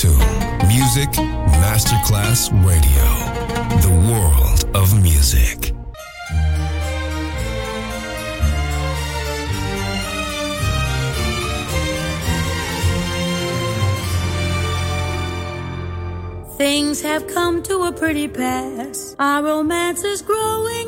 to 0.00 0.08
Music 0.68 1.08
Masterclass 1.62 2.50
Radio, 2.66 3.08
the 3.80 3.94
world 4.10 4.76
of 4.76 5.02
music. 5.02 5.72
Things 16.58 17.00
have 17.00 17.26
come 17.28 17.62
to 17.62 17.84
a 17.84 17.92
pretty 17.92 18.28
pass. 18.28 19.16
Our 19.18 19.44
romance 19.44 20.04
is 20.04 20.20
growing 20.20 20.85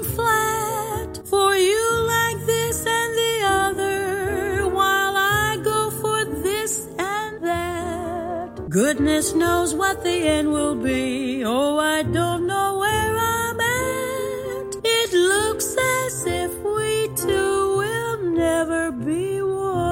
Goodness 8.84 9.34
knows 9.34 9.74
what 9.74 10.04
the 10.04 10.18
end 10.36 10.52
will 10.52 10.76
be. 10.76 11.42
Oh, 11.44 11.78
I 11.78 12.04
don't 12.04 12.46
know 12.46 12.78
where 12.78 13.16
I'm 13.16 13.58
at. 13.58 14.76
It 14.84 15.12
looks 15.12 15.76
as 16.00 16.24
if 16.24 16.52
we 16.62 17.08
two 17.16 17.76
will 17.76 18.22
never 18.44 18.92
be 18.92 19.42
one. 19.42 19.90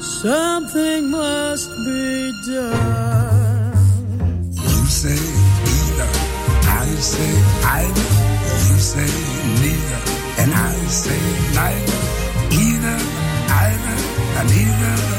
Something 0.00 1.10
must 1.10 1.68
be 1.84 2.32
done. 2.48 3.76
You 4.54 4.80
say 5.00 5.20
either. 5.76 6.10
I 6.80 6.86
say 7.12 7.32
either. 7.76 8.08
You 8.68 8.78
say 8.92 9.10
neither. 9.60 10.00
And 10.40 10.50
I 10.54 10.72
say 11.02 11.20
neither. 11.58 12.00
Either, 12.64 12.98
either, 13.68 13.96
and 14.40 14.50
either 14.64 15.09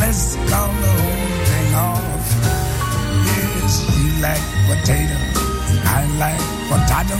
let's 0.00 0.36
call 0.50 0.68
the 0.68 0.92
whole 0.98 1.26
thing 1.48 1.74
off. 1.74 2.26
Yes, 3.28 3.72
you 3.96 4.08
like 4.20 4.44
potato, 4.68 5.18
I 5.84 6.00
like 6.22 6.42
potato. 6.70 7.16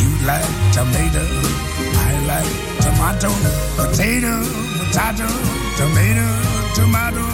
You 0.00 0.10
like 0.26 0.50
tomato, 0.72 1.24
I 2.06 2.12
like 2.30 2.52
tomato. 2.84 3.30
Potato, 3.76 4.34
potato, 4.78 5.28
tomato, 5.76 6.26
tomato. 6.74 7.24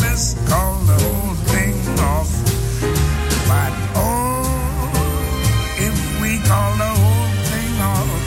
Let's 0.00 0.34
call 0.48 0.74
the 0.90 0.96
whole 1.04 1.34
thing 1.52 1.74
off. 2.00 2.30
But 3.48 3.72
oh, 3.94 4.90
if 5.78 5.96
we 6.22 6.38
call 6.48 6.70
the 6.76 6.90
whole 7.00 7.32
thing 7.50 7.74
off, 7.80 8.22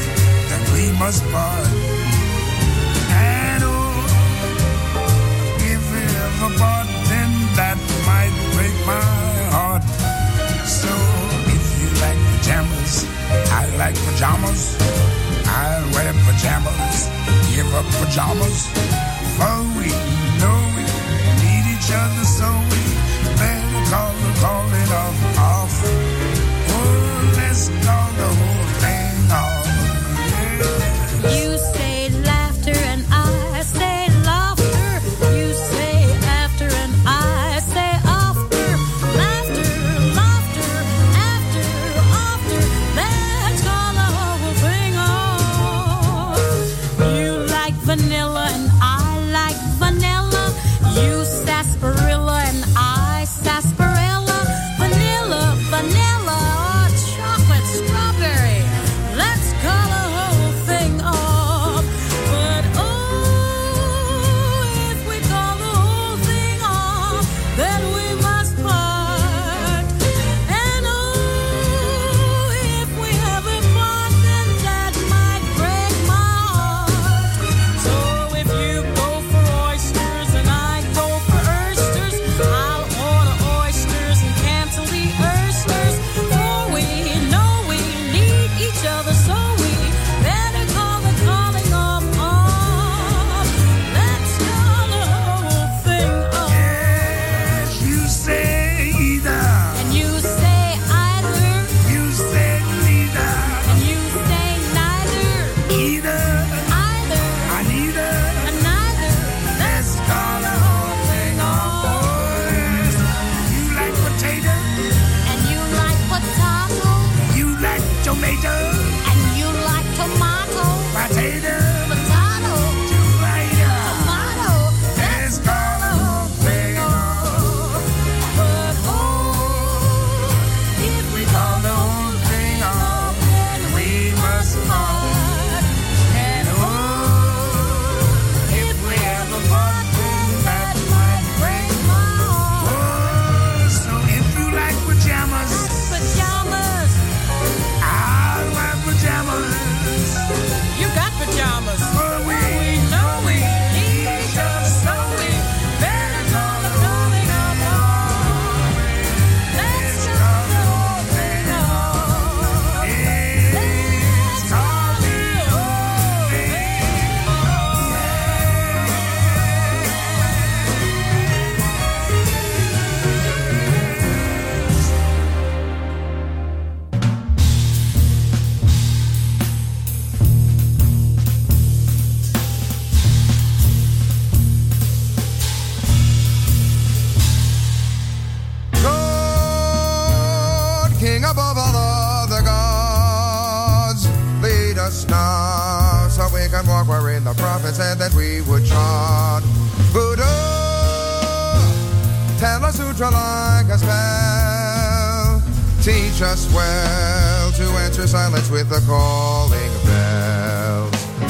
then 0.50 0.62
we 0.74 1.00
must 1.00 1.24
part. 1.32 1.81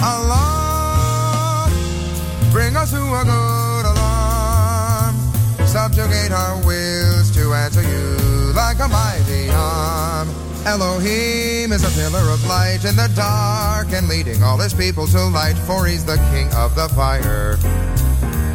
alarm. 0.01 1.71
Bring 2.51 2.75
us 2.75 2.91
to 2.91 2.97
a 2.97 3.23
good 3.23 3.85
alarm. 3.85 5.15
Subjugate 5.65 6.31
our 6.31 6.57
wills 6.65 7.31
to 7.31 7.53
answer 7.53 7.81
you 7.81 8.53
like 8.53 8.79
a 8.79 8.87
mighty 8.87 9.49
arm. 9.51 10.29
Elohim 10.65 11.71
is 11.71 11.83
a 11.83 11.89
pillar 11.99 12.29
of 12.29 12.45
light 12.45 12.83
in 12.85 12.95
the 12.95 13.11
dark 13.15 13.91
and 13.93 14.07
leading 14.07 14.43
all 14.43 14.57
his 14.57 14.73
people 14.73 15.07
to 15.07 15.23
light, 15.25 15.57
for 15.65 15.85
he's 15.85 16.05
the 16.05 16.17
king 16.31 16.47
of 16.53 16.75
the 16.75 16.89
fire. 16.89 17.57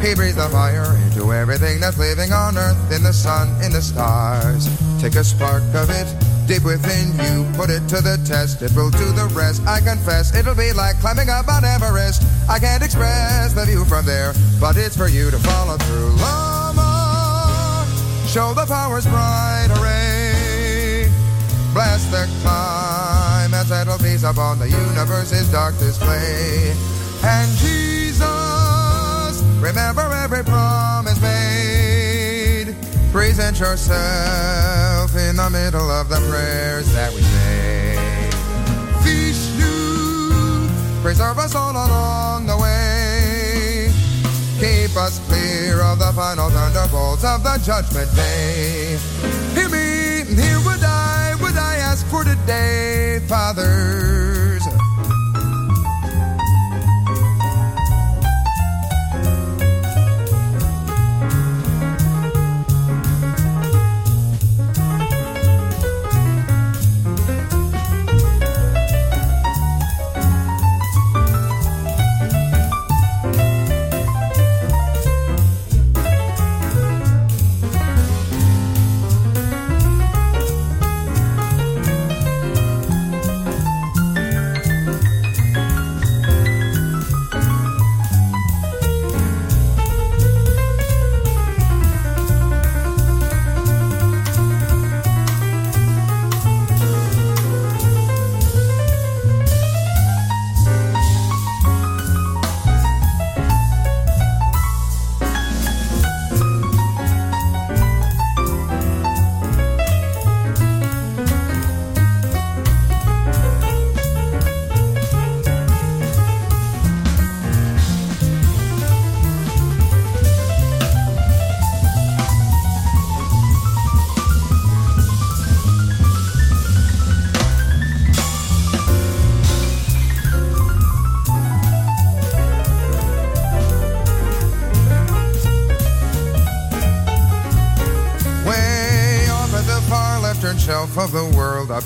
He 0.01 0.15
breathes 0.15 0.35
the 0.35 0.47
fire 0.49 0.95
into 1.07 1.33
everything 1.33 1.79
that's 1.79 1.97
living 1.97 2.31
on 2.31 2.57
earth, 2.57 2.91
in 2.91 3.03
the 3.03 3.13
sun, 3.13 3.49
in 3.63 3.71
the 3.71 3.81
stars. 3.81 4.69
Take 5.01 5.15
a 5.15 5.23
spark 5.23 5.63
of 5.73 5.89
it 5.89 6.26
deep 6.47 6.63
within 6.63 7.11
you, 7.19 7.45
put 7.57 7.69
it 7.69 7.85
to 7.89 8.01
the 8.01 8.17
test. 8.25 8.61
It 8.61 8.73
will 8.75 8.89
do 8.89 9.11
the 9.11 9.27
rest. 9.35 9.61
I 9.67 9.81
confess, 9.81 10.33
it'll 10.33 10.55
be 10.55 10.71
like 10.71 10.97
climbing 10.99 11.29
up 11.29 11.45
Mount 11.45 11.65
Everest. 11.65 12.23
I 12.49 12.57
can't 12.57 12.81
express 12.81 13.53
the 13.53 13.65
view 13.65 13.83
from 13.85 14.05
there, 14.05 14.33
but 14.59 14.77
it's 14.77 14.95
for 14.95 15.09
you 15.09 15.29
to 15.29 15.37
follow 15.39 15.77
through. 15.77 16.15
Lama, 16.23 17.85
show 18.27 18.53
the 18.53 18.65
power's 18.65 19.05
bright 19.05 19.67
array. 19.77 21.11
Bless 21.73 22.05
the 22.09 22.27
climb 22.41 23.53
and 23.53 23.67
settle 23.67 23.97
peace 23.99 24.23
upon 24.23 24.57
the 24.57 24.69
universe's 24.69 25.51
dark 25.51 25.77
display. 25.77 26.73
And 27.23 27.51
Jesus, 27.57 28.25
remember 29.59 30.01
every 30.13 30.43
promise 30.43 31.21
made. 31.21 31.96
Present 33.11 33.59
yourself 33.59 35.15
in 35.15 35.37
the 35.37 35.49
middle 35.49 35.89
of 35.89 36.09
the 36.09 36.17
prayers 36.29 36.91
that 36.93 37.11
we 37.13 37.21
say. 37.21 38.29
Vishnu, 39.01 40.67
preserve 41.01 41.39
us 41.39 41.55
all 41.55 41.71
along 41.71 42.45
the 42.45 42.57
way. 42.57 43.91
Keep 44.59 44.97
us 44.97 45.19
clear 45.27 45.81
of 45.81 45.99
the 45.99 46.11
final 46.13 46.49
thunderbolts 46.49 47.23
of 47.23 47.43
the 47.43 47.57
judgment 47.63 48.13
day. 48.15 48.97
Hear 49.53 49.69
me, 49.69 50.25
here 50.35 50.59
would 50.65 50.83
I, 50.83 51.35
would 51.41 51.55
I 51.55 51.77
ask 51.77 52.05
for 52.07 52.23
today, 52.23 53.19
fathers. 53.27 54.66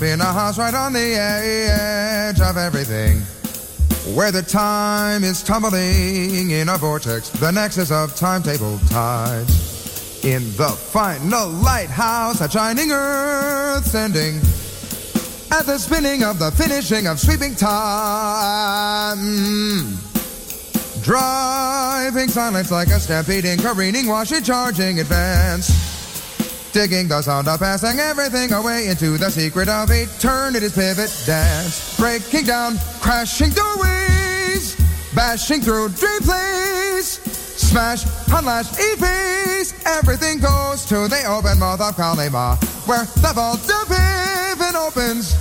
In 0.02 0.20
a 0.20 0.32
house 0.32 0.58
right 0.58 0.74
on 0.74 0.92
the 0.92 1.14
edge 1.14 2.40
of 2.40 2.56
everything. 2.56 3.20
Where 4.14 4.32
the 4.32 4.42
time 4.42 5.22
is 5.24 5.42
tumbling 5.42 6.50
in 6.50 6.68
a 6.68 6.76
vortex, 6.76 7.28
the 7.30 7.50
nexus 7.50 7.90
of 7.90 8.14
timetable 8.16 8.78
tides. 8.90 10.24
In 10.24 10.42
the 10.56 10.68
final 10.68 11.48
lighthouse, 11.48 12.40
a 12.40 12.50
shining 12.50 12.90
earth 12.92 13.86
sending 13.86 14.36
at 15.50 15.66
the 15.66 15.78
spinning 15.78 16.22
of 16.24 16.38
the 16.38 16.50
finishing 16.52 17.06
of 17.06 17.20
sweeping 17.20 17.54
time. 17.54 19.18
Driving 21.02 22.28
silence 22.28 22.70
like 22.70 22.88
a 22.88 23.00
stampeding, 23.00 23.58
careening, 23.58 24.06
washing, 24.06 24.42
charging, 24.42 25.00
advance. 25.00 25.81
Digging 26.72 27.06
the 27.06 27.20
sound 27.20 27.48
of 27.48 27.60
passing 27.60 28.00
everything 28.00 28.50
away 28.54 28.88
into 28.88 29.18
the 29.18 29.30
secret 29.30 29.68
of 29.68 29.90
eternity's 29.90 30.72
pivot 30.72 31.12
dance. 31.26 31.98
Breaking 31.98 32.46
down, 32.46 32.78
crashing 32.98 33.50
doorways, 33.50 34.74
bashing 35.14 35.60
through 35.60 35.90
dream 35.90 36.20
plays. 36.22 37.20
Smash, 37.60 38.04
unlash, 38.32 38.72
EPs, 38.72 39.84
everything 39.84 40.38
goes 40.40 40.86
to 40.86 41.08
the 41.08 41.22
open 41.28 41.58
mouth 41.58 41.82
of 41.82 41.94
Kalima, 41.94 42.56
where 42.88 43.04
the 43.04 43.32
vault 43.34 43.60
of 43.70 43.88
heaven 43.88 44.74
opens. 44.74 45.34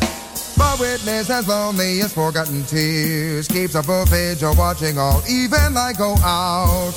But 0.58 0.82
witness 0.82 1.30
as 1.30 1.48
lonely 1.48 2.02
as 2.02 2.14
forgotten 2.14 2.66
tears 2.66 3.48
keeps 3.48 3.76
a 3.76 3.82
full 3.82 4.04
vigil 4.06 4.54
watching 4.58 4.98
all 4.98 5.24
even 5.30 5.76
light 5.76 5.98
go 5.98 6.14
out. 6.18 6.92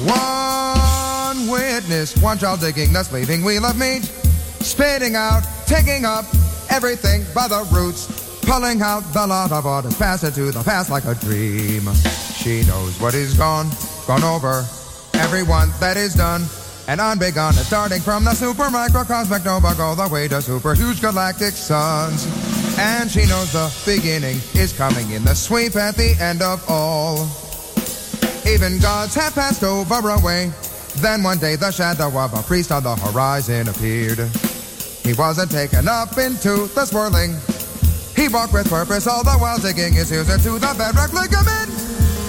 One 0.00 1.05
witness, 1.50 2.16
one 2.22 2.38
child 2.38 2.60
digging 2.60 2.92
the 2.92 3.02
sleeping 3.02 3.42
wheel 3.42 3.64
of 3.64 3.76
meat, 3.78 4.04
spitting 4.62 5.16
out, 5.16 5.42
taking 5.66 6.04
up 6.04 6.24
everything 6.70 7.24
by 7.34 7.48
the 7.48 7.66
roots, 7.72 8.06
pulling 8.42 8.80
out 8.80 9.00
the 9.12 9.26
lot 9.26 9.50
of 9.50 9.64
what 9.64 9.84
has 9.84 9.98
passed 9.98 10.22
into 10.22 10.52
the 10.52 10.62
past 10.62 10.88
like 10.88 11.04
a 11.04 11.14
dream. 11.16 11.82
She 12.38 12.62
knows 12.64 13.00
what 13.00 13.14
is 13.14 13.34
gone, 13.34 13.68
gone 14.06 14.22
over, 14.22 14.64
everyone 15.14 15.70
that 15.80 15.96
is 15.96 16.14
done. 16.14 16.42
And 16.88 17.00
unbegun, 17.00 17.52
starting 17.54 18.00
from 18.00 18.22
the 18.22 18.32
super 18.32 18.70
microcosmic 18.70 19.44
nova, 19.44 19.74
go 19.74 19.96
the 19.96 20.08
way 20.08 20.28
to 20.28 20.40
super 20.40 20.74
huge 20.74 21.00
galactic 21.00 21.54
suns. 21.54 22.24
And 22.78 23.10
she 23.10 23.26
knows 23.26 23.52
the 23.52 23.72
beginning 23.84 24.36
is 24.54 24.72
coming 24.72 25.10
in 25.10 25.24
the 25.24 25.34
sweep 25.34 25.74
at 25.74 25.96
the 25.96 26.14
end 26.20 26.42
of 26.42 26.64
all. 26.68 27.26
Even 28.46 28.78
gods 28.78 29.16
have 29.16 29.34
passed 29.34 29.64
over 29.64 30.08
away. 30.10 30.52
Then 30.98 31.22
one 31.22 31.38
day 31.38 31.56
the 31.56 31.70
shadow 31.70 32.08
of 32.18 32.32
a 32.32 32.42
priest 32.42 32.72
on 32.72 32.82
the 32.82 32.96
horizon 32.96 33.68
appeared. 33.68 34.18
He 35.04 35.12
wasn't 35.12 35.50
taken 35.50 35.88
up 35.88 36.16
into 36.18 36.66
the 36.74 36.84
swirling. 36.86 37.36
He 38.16 38.28
walked 38.28 38.52
with 38.52 38.68
purpose, 38.68 39.06
all 39.06 39.22
the 39.22 39.32
while 39.32 39.58
digging 39.58 39.92
his 39.92 40.08
heels 40.08 40.30
into 40.30 40.58
the 40.58 40.74
bedrock 40.76 41.12
ligament. 41.12 41.70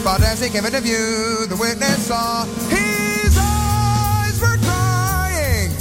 But 0.03 0.21
as 0.21 0.43
he 0.43 0.49
came 0.49 0.65
into 0.65 0.81
view, 0.81 1.47
the 1.47 1.57
witness 1.59 2.07
saw 2.07 2.45
his 2.69 3.37
eyes 3.39 4.39
were 4.41 4.57
crying. 4.67 5.71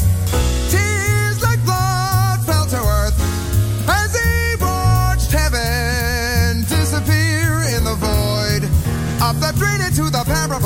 Tears 0.70 1.42
like 1.42 1.62
blood 1.64 2.40
fell 2.46 2.66
to 2.66 2.76
earth 2.78 3.18
as 3.88 4.14
he 4.14 4.56
watched 4.62 5.32
heaven 5.32 6.62
disappear 6.64 7.66
in 7.76 7.84
the 7.84 7.96
void 7.98 8.64
of 9.22 9.40
the 9.40 9.52
drain 9.58 9.80
into 9.82 10.08
the 10.10 10.24
paraboloid. 10.24 10.65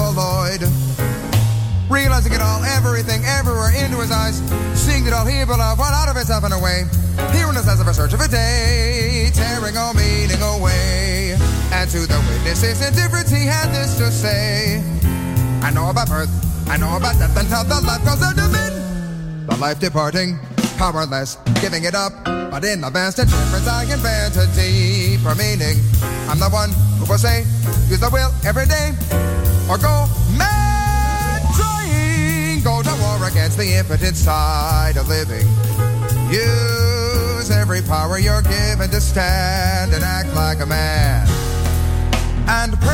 Realizing 1.91 2.33
it 2.33 2.41
all, 2.41 2.63
everything, 2.63 3.25
everywhere 3.25 3.75
into 3.75 3.99
his 3.99 4.13
eyes, 4.13 4.39
seeing 4.79 5.05
it 5.07 5.13
all 5.13 5.27
he 5.27 5.45
beloved, 5.45 5.77
one 5.77 5.93
out 5.93 6.09
of 6.09 6.17
itself 6.17 6.45
and 6.45 6.55
away. 6.55 6.87
Hearing 7.35 7.59
the 7.59 7.67
sense 7.67 7.81
of 7.81 7.89
a 7.89 7.93
search 7.93 8.15
of 8.15 8.21
a 8.21 8.29
day, 8.29 9.29
tearing 9.35 9.77
all 9.77 9.93
meaning 9.93 10.41
away. 10.41 11.35
And 11.75 11.91
to 11.91 12.07
the 12.07 12.15
witnesses 12.31 12.81
indifference, 12.87 13.31
he 13.31 13.45
had 13.45 13.75
this 13.75 13.99
to 13.99 14.09
say. 14.13 14.79
I 15.63 15.73
know 15.75 15.91
about 15.91 16.09
birth, 16.09 16.31
I 16.71 16.77
know 16.77 16.97
about 16.97 17.19
death, 17.19 17.37
and 17.37 17.51
until 17.51 17.65
the 17.65 17.83
life 17.85 18.05
goes 18.05 18.23
into 18.23 18.47
men. 18.49 19.47
The 19.47 19.57
life 19.57 19.81
departing, 19.81 20.39
powerless, 20.79 21.39
giving 21.61 21.83
it 21.83 21.97
up. 21.97 22.13
But 22.25 22.65
in 22.65 22.83
the 22.83 22.91
vast 22.91 23.19
indifference, 23.19 23.67
I 23.67 23.83
invent 23.83 24.37
a 24.39 24.47
deeper 24.55 25.35
meaning. 25.35 25.83
I'm 26.31 26.39
the 26.39 26.51
one 26.51 26.71
who 27.03 27.11
will 27.11 27.19
say, 27.19 27.43
use 27.91 27.99
the 27.99 28.11
will 28.11 28.31
every 28.47 28.67
day, 28.67 28.95
or 29.69 29.77
go 29.77 30.07
against 33.31 33.59
the 33.59 33.75
impotent 33.75 34.17
side 34.17 34.97
of 34.97 35.07
living. 35.09 35.47
Use 36.31 37.51
every 37.51 37.81
power 37.83 38.19
you're 38.19 38.43
given 38.43 38.91
to 38.91 39.01
stand 39.01 39.93
and 39.95 40.03
act 40.03 40.35
like 40.35 40.61
a 40.61 40.67
man. 40.67 41.29
And 42.49 42.79
pray 42.81 42.89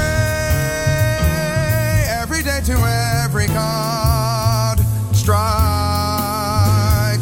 every 2.08 2.42
day 2.42 2.60
to 2.66 2.72
every 3.24 3.46
God. 3.48 4.78
Strike 5.12 5.36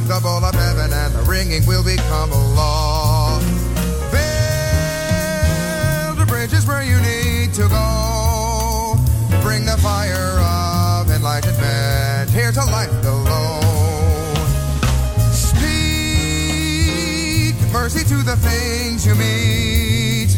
the 0.08 0.20
bowl 0.20 0.44
of 0.44 0.54
heaven 0.54 0.92
and 0.92 1.14
the 1.14 1.22
ringing 1.22 1.64
will 1.66 1.84
become 1.84 2.32
mercy 17.84 18.02
to 18.02 18.16
the 18.22 18.36
things 18.36 19.06
you 19.06 19.14
meet. 19.14 20.30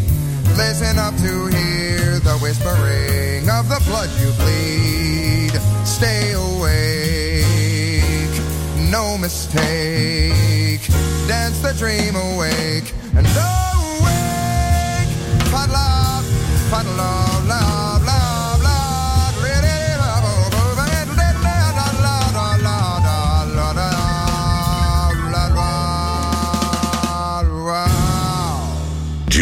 Listen 0.56 0.98
up 0.98 1.14
to 1.18 1.46
hear 1.46 2.18
the 2.18 2.36
whispering 2.42 3.48
of 3.48 3.68
the 3.68 3.80
blood 3.86 4.10
you 4.18 4.32
bleed. 4.42 5.54
Stay 5.86 6.32
awake, 6.32 7.46
no 8.90 9.16
mistake. 9.16 10.82
Dance 11.28 11.60
the 11.60 11.72
dream 11.78 12.16
awake 12.16 12.92
and 13.14 13.24
awake. 13.24 15.12
Fat 15.52 15.70
love, 15.70 16.26
fat 16.68 16.86
love, 16.98 17.35